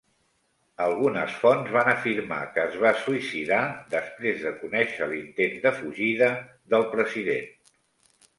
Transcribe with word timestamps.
Algunes 0.83 1.35
fonts 1.41 1.67
van 1.75 1.89
afirmar 1.91 2.39
que 2.55 2.63
es 2.69 2.77
va 2.85 2.93
suïcidar 3.01 3.59
després 3.93 4.41
de 4.47 4.55
conèixer 4.63 5.11
l'intent 5.13 5.55
de 5.67 5.75
fugida 5.83 6.33
del 6.75 6.89
president. 6.97 7.55